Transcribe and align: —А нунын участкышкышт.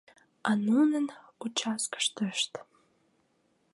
—А 0.47 0.51
нунын 0.67 1.05
участкышкышт. 1.45 2.51